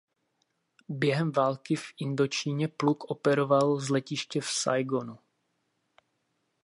Během 0.89 1.31
války 1.31 1.75
v 1.75 1.83
Indočíně 1.99 2.67
pluk 2.67 3.11
operoval 3.11 3.75
z 3.77 3.89
letiště 3.89 4.41
v 4.41 4.45
Saigonu. 4.45 5.17